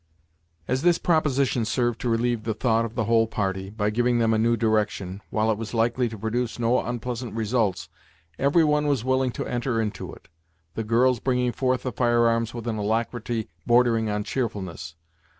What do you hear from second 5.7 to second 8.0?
likely to produce no unpleasant results,